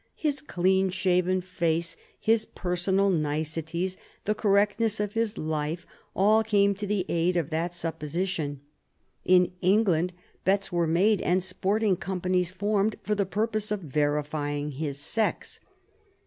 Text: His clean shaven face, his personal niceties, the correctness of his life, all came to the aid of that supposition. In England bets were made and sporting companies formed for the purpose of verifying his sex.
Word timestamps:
His 0.15 0.41
clean 0.41 0.89
shaven 0.89 1.41
face, 1.41 1.95
his 2.19 2.45
personal 2.45 3.11
niceties, 3.11 3.97
the 4.25 4.33
correctness 4.33 4.99
of 4.99 5.13
his 5.13 5.37
life, 5.37 5.85
all 6.15 6.43
came 6.43 6.73
to 6.73 6.87
the 6.87 7.05
aid 7.07 7.37
of 7.37 7.51
that 7.51 7.75
supposition. 7.75 8.61
In 9.25 9.51
England 9.61 10.13
bets 10.43 10.71
were 10.71 10.87
made 10.87 11.21
and 11.21 11.43
sporting 11.43 11.97
companies 11.97 12.49
formed 12.49 12.95
for 13.03 13.13
the 13.13 13.27
purpose 13.27 13.69
of 13.69 13.81
verifying 13.81 14.71
his 14.71 14.97
sex. 14.99 15.59